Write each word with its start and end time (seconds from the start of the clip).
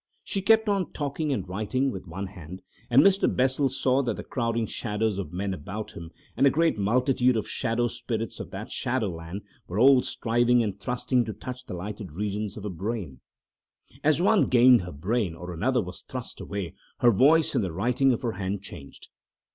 She 0.23 0.41
kept 0.41 0.67
on 0.67 0.93
talking 0.93 1.31
and 1.31 1.47
writing 1.47 1.91
with 1.91 2.07
one 2.07 2.25
hand. 2.25 2.63
And 2.89 3.03
Mr. 3.03 3.31
Bessel 3.31 3.69
saw 3.69 4.01
that 4.01 4.15
the 4.15 4.23
crowding 4.23 4.65
shadows 4.65 5.19
of 5.19 5.31
men 5.31 5.53
about 5.53 5.91
him, 5.91 6.09
and 6.35 6.47
a 6.47 6.49
great 6.49 6.75
multitude 6.79 7.37
of 7.37 7.43
the 7.43 7.49
shadow 7.49 7.85
spirits 7.85 8.39
of 8.39 8.49
that 8.49 8.71
shadowland, 8.71 9.43
were 9.67 9.77
all 9.77 10.01
striving 10.01 10.63
and 10.63 10.79
thrusting 10.79 11.23
to 11.25 11.33
touch 11.33 11.65
the 11.67 11.75
lighted 11.75 12.13
regions 12.13 12.57
of 12.57 12.63
her 12.63 12.69
brain. 12.71 13.19
As 14.03 14.23
one 14.23 14.47
gained 14.49 14.81
her 14.81 14.91
brain 14.91 15.35
or 15.35 15.53
another 15.53 15.83
was 15.83 16.01
thrust 16.01 16.41
away, 16.41 16.73
her 17.01 17.11
voice 17.11 17.53
and 17.53 17.63
the 17.63 17.71
writing 17.71 18.11
of 18.11 18.23
her 18.23 18.31
hand 18.31 18.63
changed. 18.63 19.09